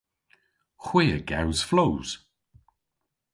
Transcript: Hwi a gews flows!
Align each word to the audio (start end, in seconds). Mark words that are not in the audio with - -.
Hwi 0.85 1.05
a 1.17 1.19
gews 1.29 1.59
flows! 1.69 2.09